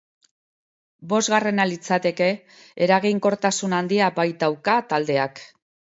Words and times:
Bosgarrena 1.11 1.67
litzateke, 1.73 2.29
eraginkortasun 2.87 3.77
handia 3.81 4.09
baitauka 4.19 4.79
taldeak. 4.95 5.45